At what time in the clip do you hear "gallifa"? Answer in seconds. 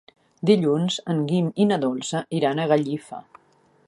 2.73-3.21